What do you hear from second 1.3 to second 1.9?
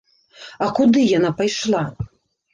пайшла?